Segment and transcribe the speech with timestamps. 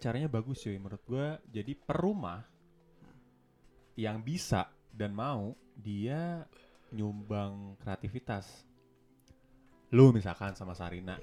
[0.00, 0.80] caranya bagus cuy.
[0.80, 2.40] Menurut gua jadi per rumah
[4.00, 6.48] yang bisa dan mau dia
[6.90, 8.64] nyumbang kreativitas.
[9.92, 11.20] Lu misalkan sama Sarina.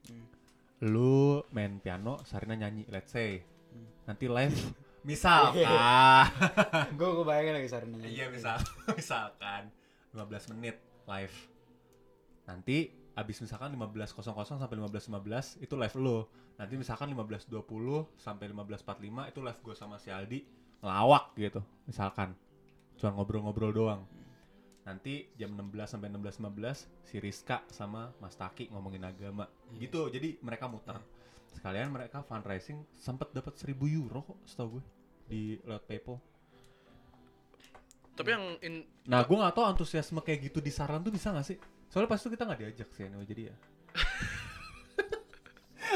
[0.00, 0.24] Hmm.
[0.80, 3.44] lu main piano Sarina nyanyi let's say.
[4.08, 4.56] Nanti live.
[4.56, 4.72] Iya.
[5.12, 6.24] misalkan.
[6.98, 8.56] Gue gue bayangin lagi Sarina iya misal
[8.98, 9.68] misalkan.
[10.16, 11.36] 15 menit live.
[12.48, 14.14] Nanti abis misalkan 15.00
[14.60, 16.18] sampai 15.15 itu live lo.
[16.56, 17.56] Nanti misalkan 15.20
[18.20, 20.40] sampai 15.45 itu live gue sama si Aldi
[20.80, 22.32] ngelawak gitu misalkan.
[22.96, 24.02] Cuma ngobrol-ngobrol doang.
[24.84, 29.48] Nanti jam 16 sampai 16.15 si Rizka sama Mas Taki ngomongin agama.
[29.74, 29.88] Iya.
[29.88, 30.96] gitu jadi mereka muter.
[31.50, 34.84] Sekalian mereka fundraising sempat dapat 1000 euro kok setahu gue
[35.30, 36.18] di lewat PayPal.
[38.14, 38.74] Tapi yang in,
[39.08, 41.56] Nah, gue gak tahu antusiasme kayak gitu di Sarlan tuh bisa gak sih?
[41.90, 43.54] Soalnya pas itu kita gak diajak sih, anyway, jadi ya.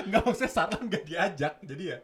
[0.05, 1.99] Nggak maksudnya Sarlan gak diajak, jadi ya.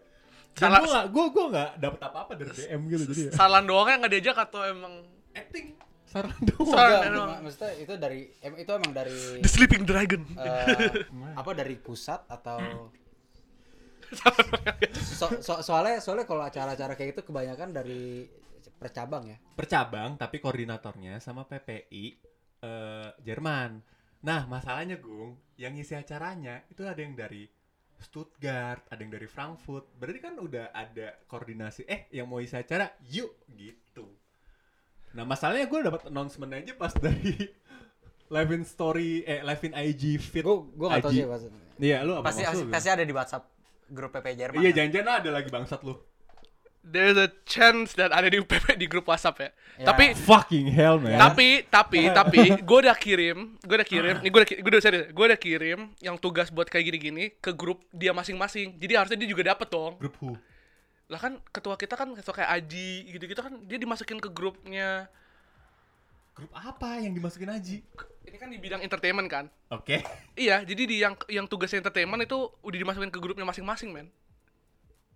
[0.53, 3.31] Salah- gue gak, gue, gue gak dapet apa-apa dari DM gitu, jadi ya.
[3.33, 4.93] salan doang yang nggak diajak atau emang
[5.31, 5.67] Acting.
[6.05, 6.67] Sarlan doang.
[6.67, 7.29] Sar- Enggak, emang.
[7.29, 10.21] mak- maksudnya itu dari em, itu emang dari The Sleeping Dragon.
[10.35, 11.07] eh,
[11.41, 12.89] apa dari pusat atau
[15.19, 18.27] so, so- soalnya soalnya kalau acara-acara kayak gitu kebanyakan dari
[18.75, 22.17] percabang ya Percabang, tapi koordinatornya sama PPI
[22.61, 23.81] eh, Jerman.
[24.21, 27.49] Nah, masalahnya Gung, yang ngisi acaranya itu ada yang dari
[27.97, 29.93] Stuttgart, ada yang dari Frankfurt.
[29.97, 31.85] Berarti kan udah ada koordinasi.
[31.85, 34.09] Eh, yang mau isi acara, yuk gitu.
[35.13, 37.35] Nah, masalahnya gue dapat announcement aja pas dari
[38.35, 40.45] live in story, eh live in IG feed.
[40.45, 41.19] gue gue nggak tahu IG.
[41.19, 41.43] sih pas
[41.81, 42.73] Iya, lu apa pasti maksud lu?
[42.73, 43.45] pasti ada di WhatsApp
[43.91, 45.97] grup PP Jerman Iya, jangan-jangan ada lagi bangsat lu.
[46.81, 49.51] There's a chance that ada di PP di grup WhatsApp ya.
[49.81, 49.87] Ya.
[49.93, 51.21] Tapi Fucking hell, man.
[51.21, 55.05] tapi tapi tapi gue udah kirim, gue udah kirim, nih gue udah gue udah serius,
[55.13, 58.81] gue udah kirim yang tugas buat kayak gini-gini ke grup dia masing-masing.
[58.81, 60.01] Jadi harusnya dia juga dapet dong.
[60.01, 60.41] Grup who?
[61.11, 65.09] Lah kan ketua kita kan ketua kayak Aji gitu-gitu kan dia dimasukin ke grupnya.
[66.33, 67.85] Grup apa yang dimasukin Aji?
[68.25, 69.45] Ini kan di bidang entertainment kan.
[69.69, 70.01] Oke.
[70.39, 74.09] Iya, jadi di yang yang tugasnya entertainment itu udah dimasukin ke grupnya masing-masing, men.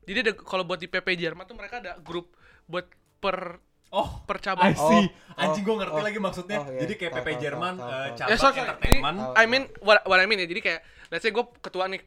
[0.05, 2.33] Jadi ada kalau buat di PP Jerman tuh mereka ada grup
[2.65, 2.87] buat
[3.19, 4.67] per Oh, per cabang.
[4.67, 5.07] I see.
[5.07, 6.59] Oh, Anjing oh, gue ngerti oh, lagi maksudnya.
[6.59, 6.81] oh, iya.
[6.83, 8.19] Jadi kayak PP Jerman eh, tahu.
[8.19, 8.59] cabang sorry, sorry.
[8.67, 9.17] entertainment.
[9.23, 10.49] Ini- I mean what, what I mean ya.
[10.51, 12.03] Jadi kayak let's say gue ketua nih.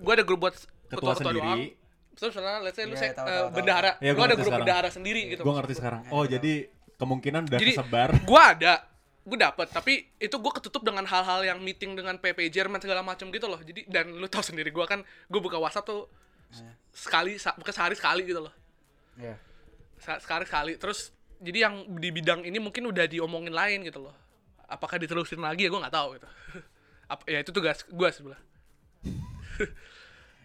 [0.00, 1.44] Gue ada grup buat ketua, ketua-ketua doang.
[1.60, 1.76] sendiri.
[2.16, 3.92] Terus misalnya let's say lu Iya, sek- tahu, eh, bendahara.
[4.00, 4.60] Iya, lu gua ada grup sekarang.
[4.64, 5.40] bendahara sendiri gitu.
[5.44, 6.00] Gue ngerti sekarang.
[6.08, 6.52] Oh, jadi
[6.96, 8.10] kemungkinan udah Jadi kesebar.
[8.16, 8.74] gue ada
[9.26, 13.26] gue dapet tapi itu gue ketutup dengan hal-hal yang meeting dengan PP Jerman segala macam
[13.28, 16.06] gitu loh jadi dan lu tahu sendiri gue kan gue buka WhatsApp tuh
[16.56, 16.72] Iya.
[16.92, 18.54] sekali sa- bukan sehari sekali gitu loh
[19.16, 19.36] Iya.
[19.96, 24.14] Sa- sekali sekali terus jadi yang di bidang ini mungkin udah diomongin lain gitu loh
[24.66, 26.28] apakah diterusin lagi ya gue nggak tahu gitu
[27.12, 28.40] Apa, ya itu tugas gue sebelah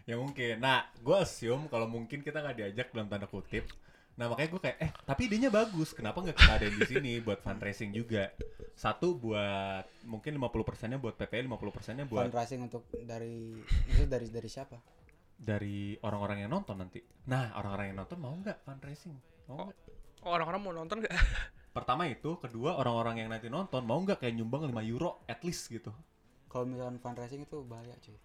[0.05, 0.57] ya mungkin.
[0.59, 3.69] Nah, gue assume kalau mungkin kita nggak diajak dalam tanda kutip.
[4.19, 7.39] Nah makanya gue kayak, eh tapi idenya bagus, kenapa nggak kita ada di sini buat
[7.39, 8.27] fundraising juga?
[8.75, 14.27] Satu buat mungkin 50 persennya buat PPL, 50 persennya buat fundraising untuk dari itu dari
[14.27, 14.77] dari siapa
[15.41, 17.01] dari orang-orang yang nonton nanti.
[17.25, 19.17] Nah orang-orang yang nonton mau nggak fundraising?
[19.49, 19.77] Mau nggak?
[20.21, 21.13] orang-orang mau nonton gak?
[21.75, 25.71] Pertama itu, kedua orang-orang yang nanti nonton mau nggak kayak nyumbang 5 euro at least
[25.73, 25.89] gitu.
[26.51, 28.19] kalau misalkan fundraising itu bahaya cuy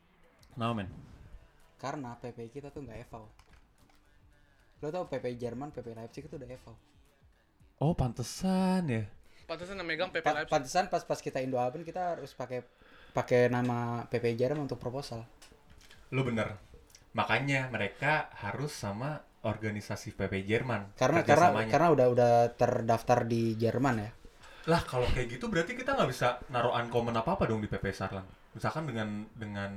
[0.59, 0.91] Nah men,
[1.79, 3.31] karena PP kita tuh nggak eval
[4.83, 6.75] lo tau PP Jerman PP Leipzig itu udah eval
[7.81, 9.07] oh pantesan ya.
[9.47, 12.67] pantesan yang megang PP Pa Leipzig pantesan pas pas kita Indo Open kita harus pakai
[13.15, 15.23] pakai nama PP Jerman untuk proposal
[16.15, 16.55] Lu bener.
[17.17, 20.93] Makanya mereka harus sama organisasi PP Jerman.
[20.99, 24.11] karena karena karena udah udah terdaftar di Jerman ya
[24.67, 27.95] Lah kalau kayak gitu berarti kita nggak bisa naruh uncommon apa apa dong di PP
[27.95, 28.27] Sarlan.
[28.51, 29.71] Misalkan dengan dengan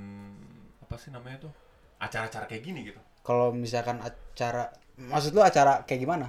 [0.82, 1.54] apa sih namanya tuh
[2.02, 2.98] acara-acara kayak gini gitu.
[3.22, 6.28] kalau misalkan acara maksud lu acara kayak gimana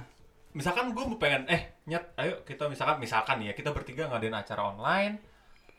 [0.51, 5.15] Misalkan gue pengen eh nyet ayo kita misalkan misalkan ya kita bertiga ngadain acara online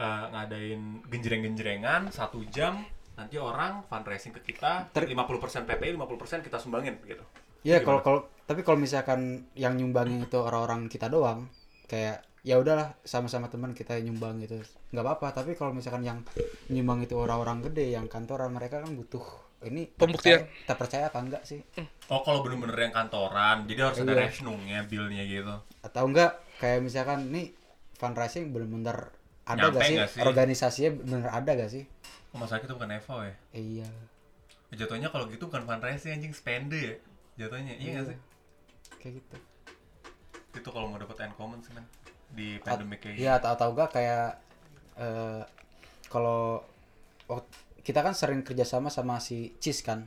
[0.01, 2.81] eh, ngadain genjreng-genjrengan satu jam
[3.15, 5.29] nanti orang fundraising ke kita Ter- 50%
[5.65, 6.09] PPI 50%
[6.41, 7.23] kita sumbangin gitu.
[7.63, 9.21] Iya kalau kalau tapi kalau misalkan
[9.55, 11.47] yang nyumbangin itu orang-orang kita doang
[11.87, 14.59] kayak ya udahlah sama-sama teman kita nyumbang gitu
[14.91, 16.19] nggak apa-apa tapi kalau misalkan yang
[16.67, 19.23] nyumbang itu orang-orang gede yang kantoran mereka kan butuh
[19.63, 20.43] ini Pembuktian.
[20.43, 21.63] terpercaya- terpercaya apa enggak sih
[22.09, 24.21] Oh kalau bener-bener yang kantoran jadi harus ada Iya.
[24.27, 25.55] revenue-nya bill-nya gitu.
[25.81, 27.55] atau enggak kayak misalkan nih
[27.95, 29.95] fundraising bener-bener ada Nyampe gak sih?
[29.95, 30.21] nggak sih?
[30.21, 31.85] organisasinya bener ada gak sih
[32.33, 33.35] Oh, masa kita bukan Evo ya?
[33.53, 33.89] Eh, iya
[34.73, 36.97] Jatuhnya kalau gitu bukan fundraising anjing spende ya.
[37.37, 38.19] Jatuhnya iya nggak sih?
[39.01, 39.37] kayak gitu
[40.53, 41.85] Itu kalau mau dapat uncommon sih men
[42.33, 44.27] di pandemic kayak Iya atau atau enggak kayak
[44.97, 45.43] eh
[46.09, 46.61] kalau
[47.83, 50.07] kita kan sering kerjasama sama si Cis kan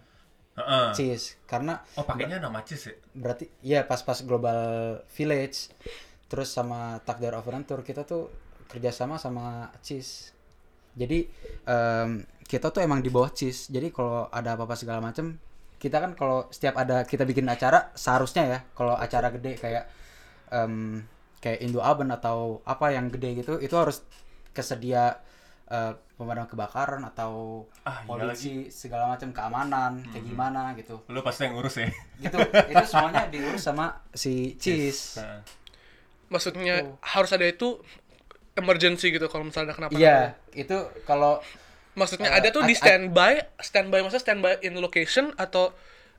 [0.55, 0.95] Heeh.
[0.95, 2.95] cheese karena Oh pakainya nama cheese ya?
[3.11, 4.61] berarti ya pas-pas global
[5.11, 5.67] village
[6.31, 8.31] terus sama takdir Adventure kita tuh
[8.71, 10.31] kerjasama sama cheese
[10.95, 11.27] jadi
[11.67, 12.09] em,
[12.47, 15.35] kita tuh emang di bawah cheese jadi kalau ada apa-apa segala macem
[15.75, 19.83] kita kan kalau setiap ada kita bikin acara seharusnya ya kalau acara gede kayak
[20.49, 21.03] em,
[21.43, 24.01] kayak Indo Aben atau apa yang gede gitu itu harus
[24.55, 25.19] kesedia
[25.69, 30.95] eh, pemadam kebakaran atau Ah, iya polisi segala macam keamanan kayak gimana gitu.
[31.11, 31.91] Lu pasti yang ngurus ya?
[32.17, 32.39] gitu.
[32.71, 35.41] Itu semuanya diurus sama si cheese Heeh.
[36.33, 37.77] Maksudnya harus ada itu
[38.55, 40.19] emergency gitu kalau misalnya ada kenapa iya
[40.51, 41.39] itu kalau
[41.95, 45.71] Maksudnya Eh, ada tuh di a- a- standby, standby maksudnya standby in location atau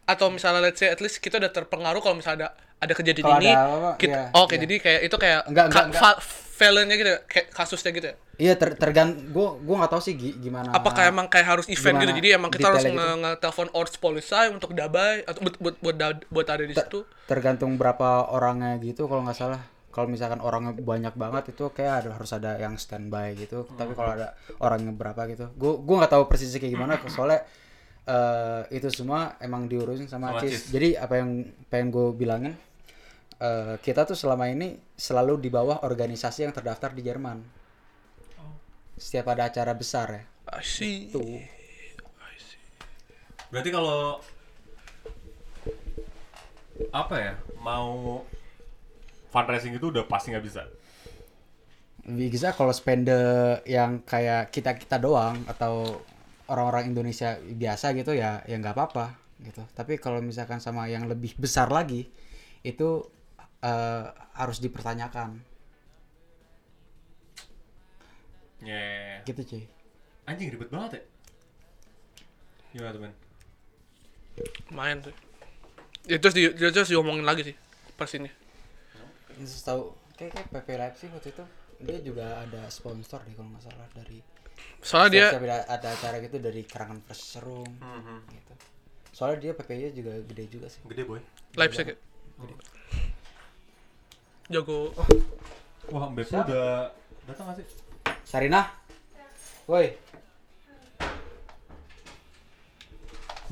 [0.09, 3.53] atau misalnya let's say at least kita udah terpengaruh kalau misalnya ada ada kejadian ini.
[3.53, 4.65] ada apa, kita, iya, oh, Oke, iya.
[4.65, 6.17] jadi kayak itu kayak Enggak, enggak, enggak.
[6.57, 8.15] valence-nya gitu ya, kayak kasusnya gitu ya.
[8.39, 12.01] iya ter tergan gua gua nggak tahu sih gi- gimana Apakah emang kayak harus event
[12.01, 12.13] gitu?
[12.15, 13.21] Jadi emang kita harus nge gitu?
[13.21, 15.97] nge-telepon Orts Polisai untuk dabai atau buat buat buat,
[16.33, 17.05] buat ada di situ.
[17.25, 19.61] tergantung berapa orangnya gitu kalau nggak salah
[19.97, 23.65] kalau misalkan orangnya banyak banget itu kayak ada harus ada yang standby gitu.
[23.65, 25.49] Tapi kalau ada orangnya berapa gitu.
[25.57, 27.49] Gua gua nggak tahu persisnya kayak gimana soalnya
[28.05, 30.69] eh, itu semua emang diurusin sama, Sama Cis.
[30.69, 32.53] Jadi apa yang pengen gue bilangin
[33.41, 37.41] eh, kita tuh selama ini selalu di bawah organisasi yang terdaftar di Jerman.
[39.01, 40.23] Setiap ada acara besar ya.
[40.53, 41.09] I see.
[41.09, 41.41] tuh.
[43.49, 44.21] Berarti kalau
[46.93, 47.35] apa ya
[47.65, 48.21] mau
[49.31, 50.63] fundraising itu udah pasti nggak bisa.
[52.07, 55.99] bisa kalau spender yang kayak kita kita doang atau
[56.47, 61.35] orang-orang Indonesia biasa gitu ya ya nggak apa-apa gitu tapi kalau misalkan sama yang lebih
[61.35, 62.07] besar lagi
[62.63, 63.03] itu
[63.67, 64.07] eh,
[64.39, 65.43] harus dipertanyakan
[68.65, 69.21] Ya.
[69.29, 69.65] gitu cuy
[70.27, 71.03] Anjing ribet banget ya.
[72.75, 73.13] Gimana men?
[74.75, 75.15] Lumayan tuh.
[76.11, 77.57] Ya, terus di terus diomongin lagi sih
[77.95, 78.27] pas ini.
[79.45, 81.45] Tahu kayak, kayak PP Leipzig waktu itu.
[81.77, 84.25] Dia juga ada sponsor deh kalau nggak salah dari
[84.81, 87.69] Soalnya dia ada, ada acara gitu dari karangan Perserum
[88.33, 88.55] gitu.
[89.13, 90.81] Soalnya dia PP-nya juga gede juga sih.
[90.89, 91.21] Gede boy.
[91.57, 91.97] Leipzig ya.
[94.49, 94.97] Jago.
[95.93, 96.93] Wah Mbak udah
[97.29, 97.67] datang gak sih?
[98.25, 98.63] Sarina?
[99.69, 99.93] Woi.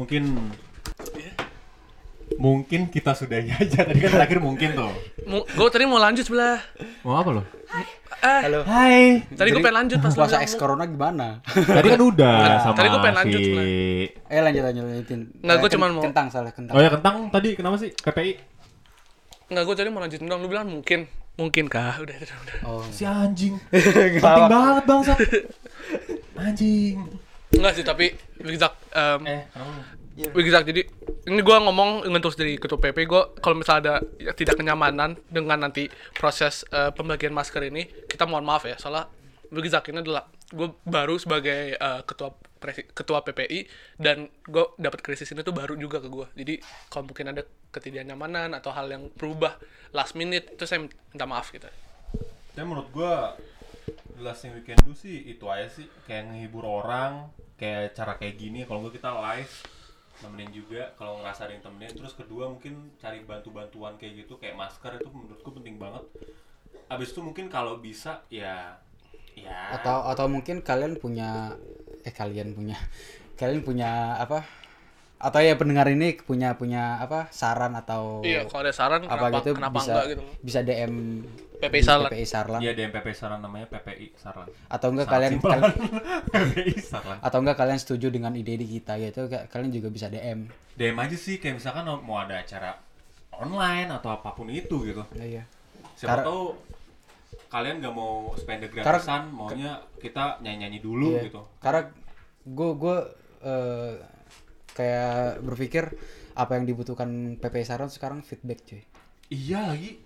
[0.00, 0.24] Mungkin
[2.44, 4.92] mungkin kita sudahi aja tadi kan terakhir mungkin tuh.
[5.48, 6.60] Gue tadi mau lanjut sebelah.
[7.00, 7.42] Mau apa lo?
[8.20, 9.20] Eh, halo Hai.
[9.26, 12.88] tadi gue pengen lanjut pas puasa bilang ex corona gimana Tadi kan udah sama Tadi
[12.88, 13.44] gua pengen lanjut si...
[13.44, 13.76] sebenarnya.
[14.30, 15.20] Eh lanjut lanjut lanjutin.
[15.34, 16.72] Nggak, Eh, gua ken- cuman mau- kentang salah kentang.
[16.72, 18.32] Oh ya kentang tadi kenapa sih PPI?
[19.44, 20.40] Enggak, gue tadi mau lanjutin dong.
[20.40, 21.04] Lu bilang mungkin.
[21.34, 21.98] Mungkin kah?
[21.98, 22.56] Udah, udah, udah.
[22.64, 22.84] Oh.
[22.88, 23.58] Si anjing.
[23.68, 25.18] Nggak Penting banget bangsat.
[26.34, 26.96] Anjing.
[27.52, 28.06] Enggak sih, tapi
[28.40, 29.42] Wigzak um, Eh,
[30.14, 30.36] kenapa?
[30.38, 30.82] Wigzak jadi
[31.26, 35.18] ini gua ngomong dengan terus dari ketua PP gue kalau misalnya ada ya, tidak kenyamanan
[35.26, 38.78] dengan nanti proses eh, pembagian masker ini kita mohon maaf ya.
[38.78, 39.10] Soalnya
[39.50, 42.30] Wigzak ini adalah gue baru sebagai eh, ketua
[42.62, 43.66] presi- ketua PPI
[43.98, 46.54] dan gue dapat krisis ini tuh baru juga ke gue jadi
[46.88, 47.42] kalau mungkin ada
[47.74, 49.58] ketidaknyamanan atau hal yang berubah
[49.90, 51.66] last minute itu saya minta maaf gitu.
[52.54, 53.34] Dan menurut gua
[54.14, 55.86] the last thing we can do sih itu aja sih.
[56.06, 58.62] Kayak ngehibur orang kayak cara kayak gini.
[58.62, 59.54] Kalau nggak kita live
[60.22, 64.54] nemenin juga kalau ngerasa ada yang temenin terus kedua mungkin cari bantu-bantuan kayak gitu kayak
[64.54, 66.04] masker itu menurutku penting banget
[66.86, 68.78] abis itu mungkin kalau bisa ya
[69.34, 71.54] ya Atau atau mungkin kalian punya
[72.06, 72.78] eh kalian punya
[73.40, 74.46] kalian punya apa?
[75.18, 77.32] Atau ya pendengar ini punya punya apa?
[77.32, 80.94] saran atau iya kalau ada saran apa kenapa, gitu kenapa bisa enggak gitu bisa DM
[81.64, 82.10] PPI di Sarlan.
[82.10, 82.60] PPI Sarlan.
[82.60, 84.46] Iya DMPP Saran namanya PPI Saran.
[84.66, 85.74] Atau enggak Sangat kalian, kalian
[86.32, 87.16] PPI Saran.
[87.18, 90.46] atau enggak kalian setuju dengan ide-ide kita gitu ka- kalian juga bisa DM.
[90.74, 92.76] DM aja sih kayak misalkan mau ada acara
[93.32, 95.02] online atau apa pun itu gitu.
[95.14, 95.42] Iya.
[95.94, 96.42] Siapa Karena- tahu
[97.46, 101.22] kalian nggak mau spend Karena- gratisan, maunya kita nyanyi-nyanyi dulu Iya.
[101.26, 101.40] gitu.
[101.58, 101.82] Karena
[102.44, 102.96] gue gue
[103.40, 103.92] eh,
[104.70, 105.84] kayak berpikir
[106.34, 108.82] apa yang dibutuhkan PPI Saran sekarang feedback cuy.
[109.28, 110.02] Iya lagi.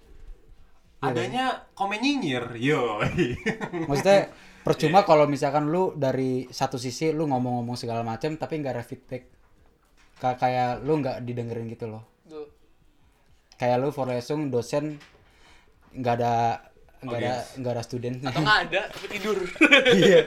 [0.99, 2.99] Iya, Adanya komen nyinyir, yo.
[3.87, 4.35] Maksudnya
[4.67, 9.31] percuma kalau misalkan lu dari satu sisi lu ngomong-ngomong segala macam tapi nggak ada feedback.
[10.19, 12.03] Ka- kayak lu nggak didengerin gitu loh.
[12.25, 12.51] Tuh.
[13.55, 14.99] Kayak lu Forlesung dosen
[15.91, 16.35] nggak ada
[16.99, 18.17] nggak ada nggak ada student.
[18.21, 19.39] atau nggak ada tapi tidur
[20.03, 20.21] Iya.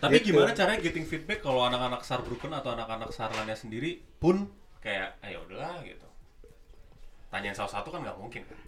[0.00, 0.32] Tapi Gitu.
[0.32, 4.48] gimana caranya getting feedback kalau anak-anak Sarbruken atau anak-anak Sarlannya sendiri pun
[4.80, 6.05] kayak, ayo udahlah gitu.
[7.36, 8.58] Tanyain salah satu kan nggak mungkin kan.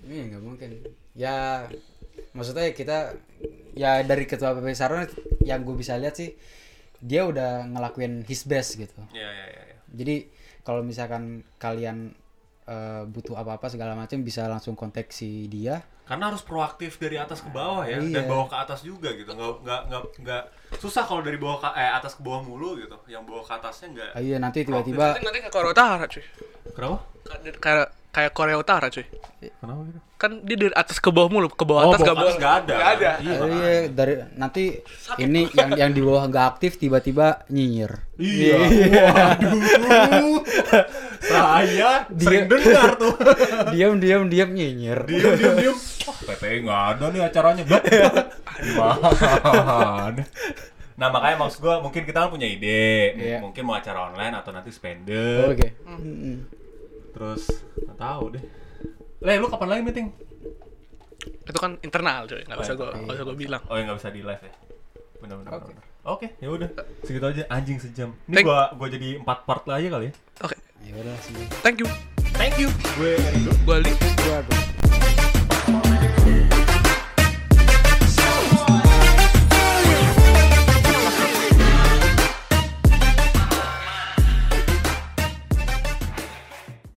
[0.00, 0.70] Iya nggak mungkin.
[1.12, 1.68] Ya
[2.32, 3.12] maksudnya kita
[3.76, 5.04] ya dari ketua PP Saran
[5.44, 6.32] yang gue bisa lihat sih
[7.00, 9.62] dia udah ngelakuin his best gitu Iya iya iya.
[9.72, 9.76] iya.
[9.88, 10.14] jadi
[10.60, 12.12] kalau misalkan kalian
[12.66, 17.38] eh, butuh apa-apa segala macam bisa langsung kontak si dia Karena harus proaktif dari atas
[17.38, 18.10] ke bawah ya, Iya.
[18.20, 19.30] dan bawah ke atas juga gitu.
[19.30, 20.42] Nggak nggak nggak nggak
[20.82, 22.98] susah kalau dari bawah ke eh atas ke bawah mulu gitu.
[23.06, 24.10] Yang bawah ke atasnya nggak.
[24.18, 26.26] Ah, iya nanti tiba-tiba Nanti nanti kayak Korea Utara cuy.
[26.70, 26.98] Kenapa?
[27.56, 29.06] Kayak- Kayak Korea Utara cuy.
[29.38, 30.00] Kenapa gitu?
[30.18, 32.26] Kan dia dari atas ke bawah mulu, ke bawah Oh, atas bawah gak ke atas
[32.26, 32.36] boleh.
[32.36, 32.74] nggak ada.
[32.74, 33.10] Nggak ada.
[33.14, 33.54] Iya, makanya.
[33.62, 34.64] iya, dari nanti
[35.16, 38.58] ini yang yang di bawah nggak aktif tiba-tiba nyinyir Iya.
[39.80, 40.38] Waduh.
[41.22, 43.14] Saya sering dengar tuh.
[43.70, 45.76] diam diam diam nyinyir Diem diem diem.
[46.02, 47.62] Wah, PPI nggak ada nih acaranya.
[48.60, 49.08] Gimana?
[50.96, 53.38] Nah makanya maksud gue mungkin kita kan punya ide, Iya.
[53.38, 56.59] mungkin mau acara online atau nanti spender, oke Mm-mm.
[57.20, 57.44] Terus
[57.76, 58.44] nggak tahu deh.
[59.20, 60.08] Le, lu kapan lagi meeting?
[61.44, 63.62] Itu kan internal cuy, nggak usah Oh, gua nggak usah gua bilang.
[63.68, 64.52] Oh ya nggak bisa di live ya?
[65.20, 65.52] Benar benar.
[65.60, 65.72] Oke.
[66.00, 66.68] Oke, ya udah
[67.04, 68.16] segitu aja anjing sejam.
[68.24, 70.14] Ini Thank- gua gua jadi empat part lah aja kali ya.
[70.40, 71.88] Oke, ya udah sih thank you.
[72.40, 72.72] Thank you.
[72.96, 73.20] Gue
[73.68, 73.92] Ali.
[74.24, 74.80] Gua- gua-